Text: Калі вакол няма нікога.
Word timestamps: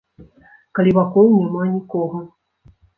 Калі 0.79 0.95
вакол 0.99 1.31
няма 1.37 1.63
нікога. 1.77 2.27